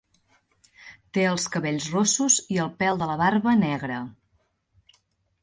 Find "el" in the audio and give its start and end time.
2.65-2.73